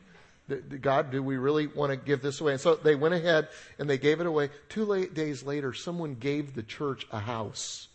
[0.81, 2.53] God, do we really want to give this away?
[2.53, 3.47] And so they went ahead
[3.79, 4.49] and they gave it away.
[4.69, 7.87] Two late days later, someone gave the church a house.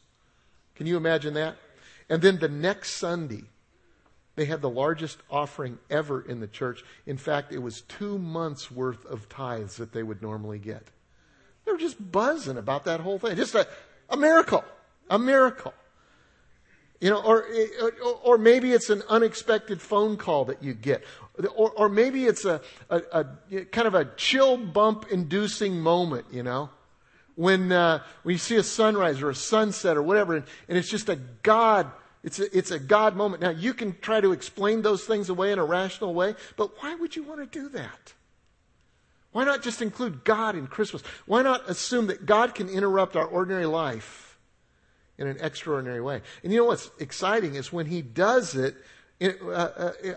[0.75, 1.57] Can you imagine that?
[2.09, 3.45] And then the next Sunday,
[4.37, 6.85] they had the largest offering ever in the church.
[7.07, 10.83] In fact, it was two months worth of tithes that they would normally get.
[11.65, 13.37] They were just buzzing about that whole thing.
[13.37, 13.67] Just a,
[14.09, 14.65] a miracle.
[15.11, 15.75] A miracle.
[17.01, 17.47] You know, or,
[18.23, 21.05] or maybe it's an unexpected phone call that you get.
[21.55, 26.43] Or, or maybe it's a, a, a, kind of a chill bump inducing moment, you
[26.43, 26.71] know,
[27.35, 30.89] when, uh, when you see a sunrise or a sunset or whatever, and, and it's
[30.89, 31.91] just a God,
[32.25, 33.43] it's a, it's a God moment.
[33.43, 36.95] Now, you can try to explain those things away in a rational way, but why
[36.95, 38.15] would you want to do that?
[39.33, 41.03] Why not just include God in Christmas?
[41.27, 44.27] Why not assume that God can interrupt our ordinary life?
[45.19, 46.21] in an extraordinary way.
[46.43, 48.77] And you know what's exciting is when he does it,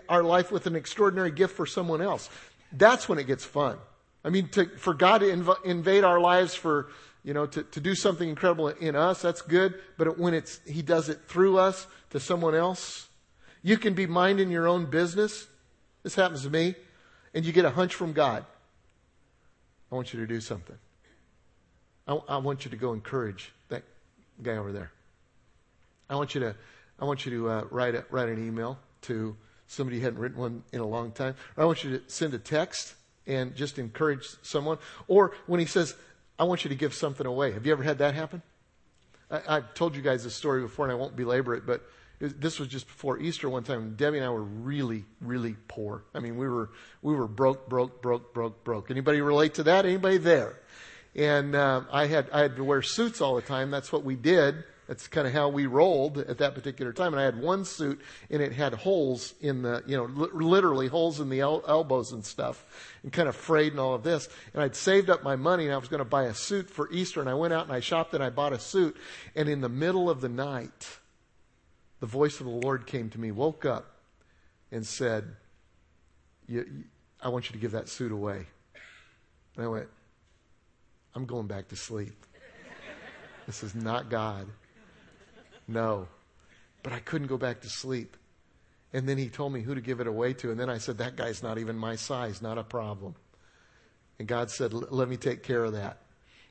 [0.08, 2.28] our life with an extraordinary gift for someone else.
[2.72, 3.78] That's when it gets fun.
[4.24, 6.88] I mean, to, for God to inv- invade our lives for,
[7.24, 9.74] you know, to, to do something incredible in us, that's good.
[9.96, 13.08] But when it's, He does it through us to someone else,
[13.62, 15.46] you can be minding your own business.
[16.02, 16.74] This happens to me.
[17.32, 18.44] And you get a hunch from God.
[19.90, 20.76] I want you to do something.
[22.06, 23.84] I, I want you to go encourage that
[24.42, 24.90] guy over there.
[26.08, 26.56] I want you to,
[26.98, 29.36] I want you to uh, write a, write an email to
[29.66, 31.34] somebody who hadn't written one in a long time.
[31.56, 32.94] I want you to send a text
[33.26, 34.78] and just encourage someone.
[35.06, 35.94] Or when he says,
[36.38, 37.52] I want you to give something away.
[37.52, 38.42] Have you ever had that happen?
[39.30, 41.86] I, have told you guys this story before and I won't belabor it, but
[42.18, 43.94] it, this was just before Easter one time.
[43.96, 46.02] Debbie and I were really, really poor.
[46.14, 46.70] I mean, we were,
[47.02, 48.90] we were broke, broke, broke, broke, broke.
[48.90, 49.86] Anybody relate to that?
[49.86, 50.58] Anybody there?
[51.14, 53.70] And uh, I had I had to wear suits all the time.
[53.70, 54.62] That's what we did.
[54.90, 57.12] That's kind of how we rolled at that particular time.
[57.12, 60.88] And I had one suit, and it had holes in the, you know, li- literally
[60.88, 62.66] holes in the el- elbows and stuff,
[63.04, 64.28] and kind of frayed and all of this.
[64.52, 66.90] And I'd saved up my money, and I was going to buy a suit for
[66.90, 67.20] Easter.
[67.20, 68.96] And I went out and I shopped and I bought a suit.
[69.36, 70.98] And in the middle of the night,
[72.00, 73.94] the voice of the Lord came to me, woke up,
[74.72, 75.36] and said,
[77.22, 78.44] "I want you to give that suit away."
[79.54, 79.88] And I went,
[81.14, 82.26] "I'm going back to sleep."
[83.46, 84.48] This is not God.
[85.70, 86.08] No.
[86.82, 88.16] But I couldn't go back to sleep.
[88.92, 90.50] And then he told me who to give it away to.
[90.50, 93.14] And then I said, That guy's not even my size, not a problem.
[94.18, 95.98] And God said, Let me take care of that.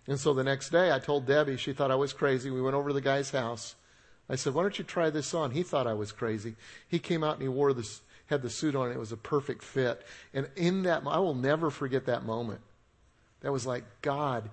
[0.08, 2.50] And so the next day I told Debbie, she thought I was crazy.
[2.50, 3.76] We went over to the guy's house.
[4.30, 5.52] I said, why don't you try this on?
[5.52, 6.56] He thought I was crazy.
[6.88, 9.18] He came out and he wore this, had the suit on and it was a
[9.18, 10.04] perfect fit.
[10.34, 12.62] And in that, I will never forget that moment.
[13.42, 14.50] That was like, God,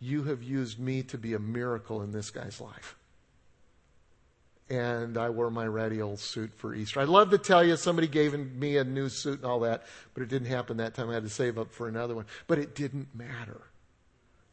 [0.00, 2.96] you have used me to be a miracle in this guy's life.
[4.70, 7.00] And I wore my ratty old suit for Easter.
[7.00, 9.82] I'd love to tell you somebody gave me a new suit and all that,
[10.14, 11.10] but it didn't happen that time.
[11.10, 12.26] I had to save up for another one.
[12.46, 13.60] But it didn't matter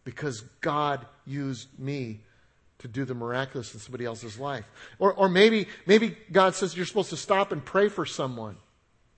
[0.03, 2.21] because God used me
[2.79, 4.65] to do the miraculous in somebody else's life.
[4.99, 8.57] Or, or maybe, maybe God says you're supposed to stop and pray for someone.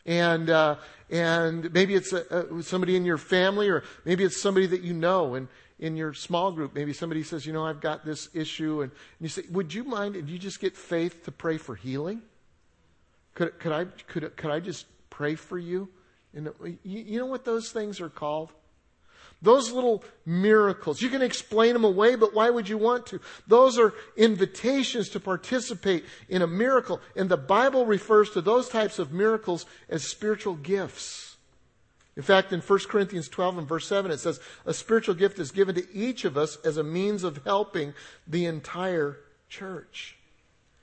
[0.06, 0.78] And, uh,
[1.10, 4.94] and maybe it's a, a, somebody in your family or maybe it's somebody that you
[4.94, 5.48] know and
[5.80, 9.22] in your small group, maybe somebody says, you know, I've got this issue and, and
[9.22, 12.22] you say, would you mind if you just get faith to pray for healing?
[13.34, 15.90] Could, could I, could, could I just pray for you?
[16.36, 18.52] And uh, you, you know what those things are called?
[19.42, 21.02] Those little miracles.
[21.02, 23.22] You can explain them away, but why would you want to?
[23.48, 27.00] Those are invitations to participate in a miracle.
[27.16, 31.29] And the Bible refers to those types of miracles as spiritual gifts.
[32.20, 35.52] In fact, in 1 Corinthians 12 and verse 7, it says, A spiritual gift is
[35.52, 37.94] given to each of us as a means of helping
[38.28, 40.18] the entire church.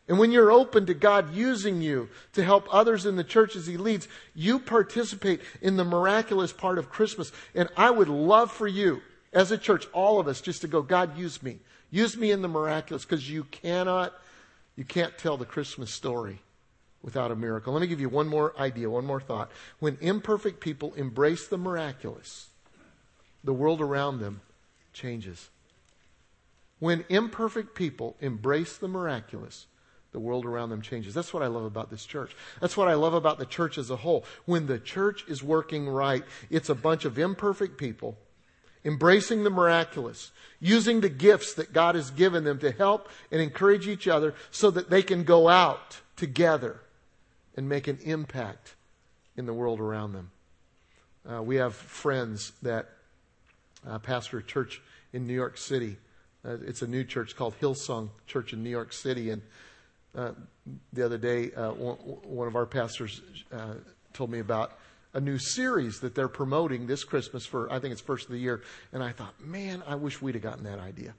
[0.09, 3.67] And when you're open to God using you to help others in the church as
[3.67, 7.33] He leads, you participate in the miraculous part of Christmas.
[7.55, 9.03] And I would love for you,
[9.35, 11.59] as a church, all of us, just to go, God, use me.
[11.91, 14.15] Use me in the miraculous, because you cannot,
[14.75, 16.41] you can't tell the Christmas story
[17.07, 17.73] without a miracle.
[17.73, 19.51] Let me give you one more idea, one more thought.
[19.79, 22.49] When imperfect people embrace the miraculous,
[23.45, 24.41] the world around them
[24.93, 25.49] changes.
[26.81, 29.67] When imperfect people embrace the miraculous,
[30.11, 31.15] the world around them changes.
[31.15, 32.35] That's what I love about this church.
[32.61, 34.25] That's what I love about the church as a whole.
[34.45, 38.19] When the church is working right, it's a bunch of imperfect people
[38.85, 40.31] embracing the miraculous,
[40.61, 44.71] using the gifts that God has given them to help and encourage each other so
[44.71, 46.81] that they can go out together
[47.57, 48.75] and make an impact
[49.37, 50.31] in the world around them.
[51.29, 52.89] Uh, we have friends that
[53.89, 54.81] uh, pastor a church
[55.13, 55.97] in New York City.
[56.45, 59.43] Uh, it's a new church called Hillsong Church in New York City, and
[60.17, 60.33] uh,
[60.93, 63.21] the other day, uh, one, one, of our pastors
[63.53, 63.75] uh,
[64.13, 64.79] told me about
[65.15, 68.39] a new series that they're promoting this Christmas for, I think it's first of the
[68.39, 68.63] year.
[68.93, 71.15] And I thought, man, I wish we'd have gotten that idea.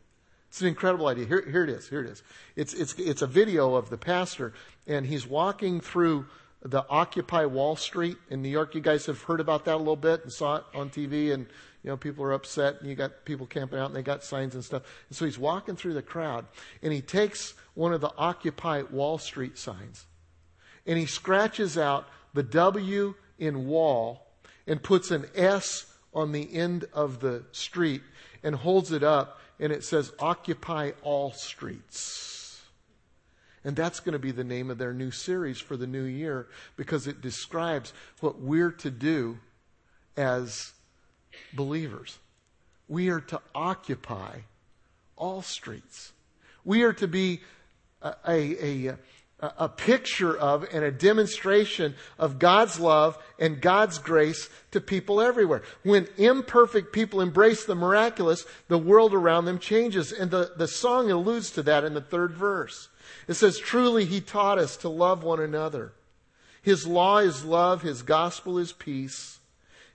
[0.50, 1.26] It's an incredible idea.
[1.26, 1.88] Here, here it is.
[1.90, 2.24] Here it is.
[2.56, 4.54] It's, it's, it's a video of the pastor,
[4.88, 6.26] and he's walking through
[6.62, 8.74] the Occupy Wall Street in New York.
[8.74, 11.46] You guys have heard about that a little bit and saw it on TV, and
[11.84, 14.56] you know people are upset, and you got people camping out, and they got signs
[14.56, 14.84] and stuff.
[15.10, 16.46] And so he's walking through the crowd,
[16.82, 20.06] and he takes one of the Occupy Wall Street signs.
[20.86, 24.26] And he scratches out the W in wall
[24.66, 28.02] and puts an S on the end of the street
[28.44, 32.62] and holds it up and it says Occupy All Streets.
[33.64, 36.48] And that's going to be the name of their new series for the new year
[36.78, 37.92] because it describes
[38.22, 39.40] what we're to do
[40.16, 40.72] as
[41.54, 42.18] believers.
[42.88, 44.40] We are to occupy
[45.16, 46.14] all streets.
[46.64, 47.42] We are to be
[48.02, 48.98] a, a, a,
[49.78, 55.62] picture of and a demonstration of God's love and God's grace to people everywhere.
[55.84, 60.12] When imperfect people embrace the miraculous, the world around them changes.
[60.12, 62.90] And the, the song alludes to that in the third verse.
[63.28, 65.94] It says, Truly he taught us to love one another.
[66.62, 69.40] His law is love, his gospel is peace.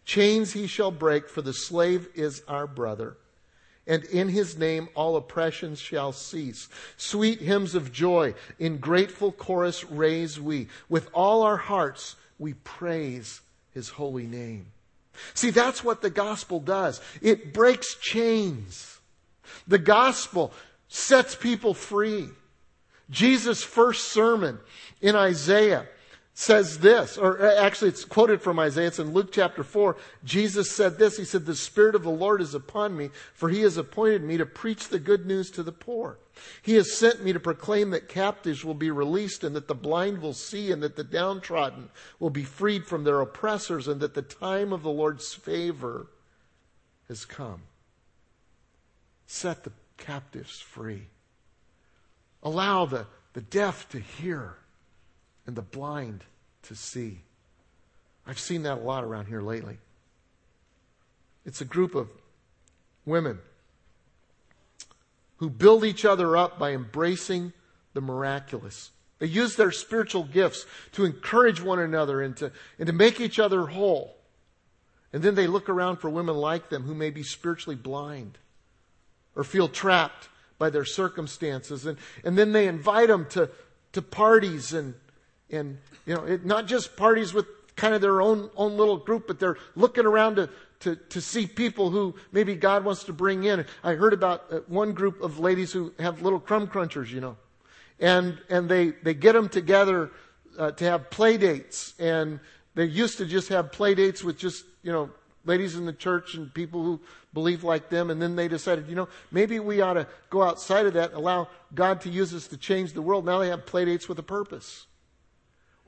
[0.05, 3.17] Chains he shall break, for the slave is our brother
[3.87, 6.69] and in his name all oppressions shall cease.
[6.97, 10.69] Sweet hymns of joy in grateful chorus raise we.
[10.89, 13.41] With all our hearts we praise
[13.73, 14.67] his holy name.
[15.35, 17.01] See, that's what the gospel does.
[17.21, 18.99] It breaks chains.
[19.67, 20.53] The gospel
[20.89, 22.29] sets people free.
[23.11, 24.59] Jesus' first sermon
[25.01, 25.87] in Isaiah
[26.43, 28.89] says this, or uh, actually it's quoted from Isaiah.
[28.89, 29.97] It's in Luke chapter 4.
[30.25, 31.17] Jesus said this.
[31.17, 34.37] He said, The Spirit of the Lord is upon me, for he has appointed me
[34.39, 36.19] to preach the good news to the poor.
[36.61, 40.21] He has sent me to proclaim that captives will be released and that the blind
[40.21, 44.23] will see and that the downtrodden will be freed from their oppressors and that the
[44.23, 46.09] time of the Lord's favor
[47.07, 47.63] has come.
[49.29, 51.07] Set the captives free.
[52.43, 54.57] Allow the, the deaf to hear
[55.47, 56.25] and the blind
[56.63, 57.23] to see.
[58.27, 59.79] I've seen that a lot around here lately.
[61.45, 62.09] It's a group of
[63.05, 63.39] women
[65.39, 67.53] who build each other up by embracing
[67.95, 68.91] the miraculous.
[69.19, 73.39] They use their spiritual gifts to encourage one another and to, and to make each
[73.39, 74.17] other whole.
[75.13, 78.39] And then they look around for women like them who may be spiritually blind
[79.35, 81.87] or feel trapped by their circumstances.
[81.87, 83.51] And, and then they invite them to,
[83.93, 84.95] to parties and,
[85.53, 87.47] and, you know, it, not just parties with
[87.77, 90.49] kind of their own, own little group, but they're looking around to,
[90.81, 93.65] to, to see people who maybe God wants to bring in.
[93.85, 97.37] I heard about uh, one group of ladies who have little crumb crunchers, you know,
[98.01, 100.11] and, and they, they get them together
[100.59, 101.95] uh, to have play dates.
[101.99, 102.41] And
[102.75, 105.11] they used to just have play dates with just, you know,
[105.45, 107.01] ladies in the church and people who
[107.35, 108.11] believe like them.
[108.11, 111.49] And then they decided, you know, maybe we ought to go outside of that allow
[111.75, 113.25] God to use us to change the world.
[113.25, 114.87] Now they have play dates with a purpose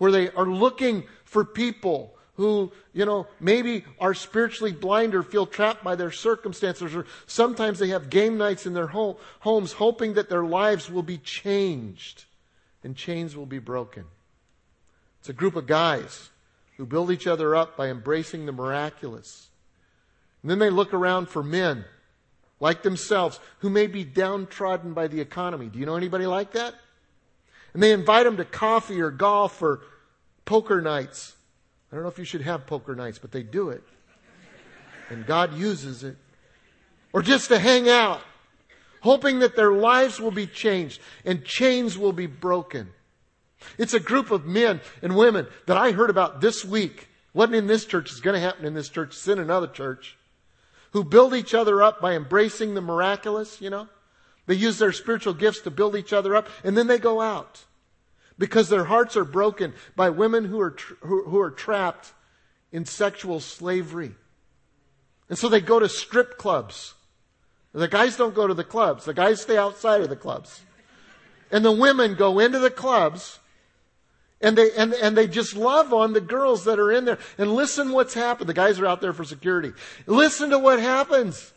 [0.05, 5.46] where they are looking for people who, you know, maybe are spiritually blind or feel
[5.46, 10.12] trapped by their circumstances, or sometimes they have game nights in their home, homes hoping
[10.12, 12.26] that their lives will be changed
[12.82, 14.05] and chains will be broken.
[15.20, 16.28] It's a group of guys
[16.76, 19.48] who build each other up by embracing the miraculous.
[20.42, 21.86] And then they look around for men
[22.61, 25.68] like themselves who may be downtrodden by the economy.
[25.68, 26.74] Do you know anybody like that?
[27.72, 29.80] And they invite them to coffee or golf or
[30.45, 31.34] poker nights.
[31.90, 33.82] I don't know if you should have poker nights, but they do it.
[35.11, 36.16] And God uses it.
[37.12, 38.20] Or just to hang out,
[39.01, 42.90] hoping that their lives will be changed and chains will be broken.
[43.78, 47.09] It's a group of men and women that I heard about this week.
[47.32, 50.16] Wasn't in this church, it's going to happen in this church, it's in another church.
[50.92, 53.88] Who build each other up by embracing the miraculous, you know?
[54.47, 57.64] They use their spiritual gifts to build each other up, and then they go out.
[58.39, 62.12] Because their hearts are broken by women who are, tra- who, who are trapped
[62.72, 64.12] in sexual slavery.
[65.28, 66.95] And so they go to strip clubs.
[67.72, 69.05] The guys don't go to the clubs.
[69.05, 70.62] The guys stay outside of the clubs.
[71.51, 73.39] And the women go into the clubs
[74.45, 77.18] and they, and, and they just love on the girls that are in there.
[77.39, 78.49] And listen what's happened.
[78.49, 79.72] The guys are out there for security.
[80.07, 81.53] Listen to what happens.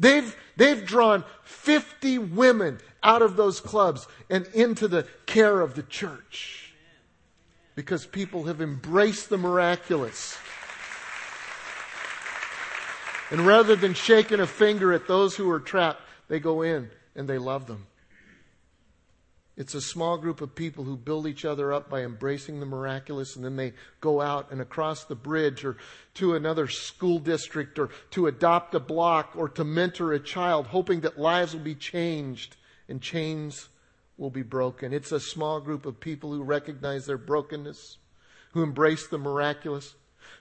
[0.00, 5.82] They've, they've drawn 50 women out of those clubs and into the care of the
[5.82, 6.72] church.
[7.74, 10.38] Because people have embraced the miraculous.
[13.30, 17.28] And rather than shaking a finger at those who are trapped, they go in and
[17.28, 17.86] they love them.
[19.56, 23.36] It's a small group of people who build each other up by embracing the miraculous,
[23.36, 25.76] and then they go out and across the bridge or
[26.14, 31.00] to another school district or to adopt a block or to mentor a child, hoping
[31.00, 32.56] that lives will be changed
[32.88, 33.68] and chains
[34.16, 34.92] will be broken.
[34.92, 37.98] It's a small group of people who recognize their brokenness,
[38.52, 39.94] who embrace the miraculous,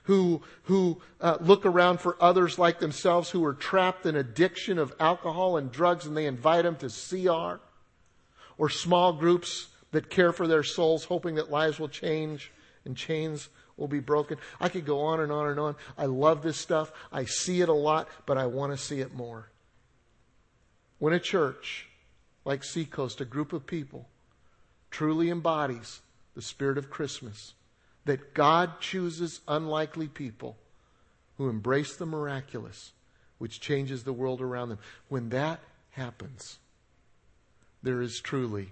[0.04, 4.94] who, who uh, look around for others like themselves who are trapped in addiction of
[5.00, 7.62] alcohol and drugs, and they invite them to CR
[8.60, 12.52] or small groups that care for their souls, hoping that lives will change
[12.86, 14.38] and chains will be broken.
[14.60, 15.76] I could go on and on and on.
[15.98, 16.92] I love this stuff.
[17.12, 19.50] I see it a lot, but I want to see it more.
[21.00, 21.88] When a church
[22.46, 24.08] like Seacoast, a group of people,
[24.92, 26.02] truly embodies
[26.36, 27.54] the spirit of Christmas,
[28.06, 30.58] that God chooses unlikely people
[31.38, 32.92] who embrace the miraculous,
[33.38, 34.80] which changes the world around them.
[35.08, 36.58] When that happens,
[37.84, 38.72] there is truly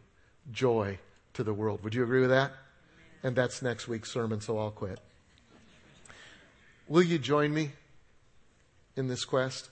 [0.51, 0.99] joy
[1.34, 1.84] to the world.
[1.84, 2.51] Would you agree with that?
[3.24, 4.99] And that's next week's sermon, so I'll quit.
[6.88, 7.72] Will you join me
[8.95, 9.70] in this quest?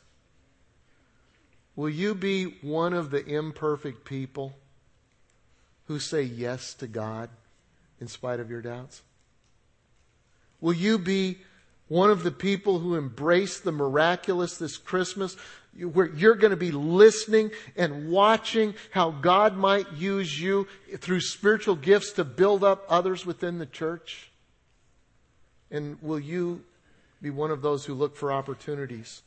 [1.76, 4.56] Will you be one of the imperfect people
[5.88, 7.30] who say yes to God
[8.00, 9.02] in spite of your doubts?
[10.62, 11.40] Will you be
[11.88, 15.36] one of the people who embrace the miraculous this Christmas,
[15.78, 20.68] where you're going to be listening and watching how God might use you
[20.98, 24.32] through spiritual gifts to build up others within the church?
[25.70, 26.64] And will you
[27.22, 29.22] be one of those who look for opportunities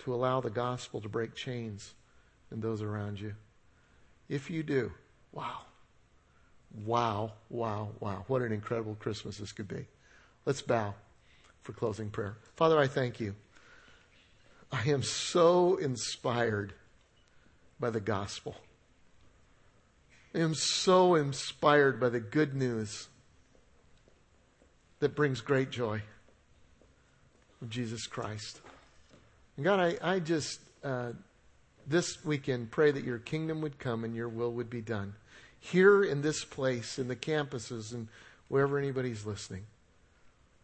[0.00, 1.94] to allow the gospel to break chains
[2.50, 3.34] in those around you?
[4.28, 4.92] If you do,
[5.32, 5.58] wow.
[6.86, 8.24] Wow, wow, wow.
[8.28, 9.86] What an incredible Christmas this could be.
[10.46, 10.94] Let's bow
[11.62, 12.36] for closing prayer.
[12.56, 13.34] Father, I thank you.
[14.70, 16.72] I am so inspired
[17.78, 18.56] by the gospel.
[20.34, 23.08] I am so inspired by the good news
[25.00, 26.02] that brings great joy
[27.60, 28.60] of Jesus Christ.
[29.56, 31.12] And God, I, I just, uh,
[31.86, 35.14] this weekend, pray that your kingdom would come and your will would be done.
[35.60, 38.08] Here in this place, in the campuses, and
[38.48, 39.64] wherever anybody's listening.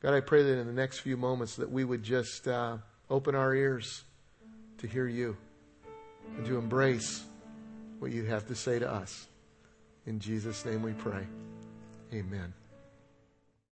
[0.01, 2.79] God, I pray that in the next few moments that we would just uh,
[3.11, 4.05] open our ears
[4.79, 5.37] to hear you
[6.37, 7.25] and to embrace
[7.99, 9.27] what you have to say to us.
[10.07, 11.27] In Jesus' name we pray.
[12.13, 12.55] Amen.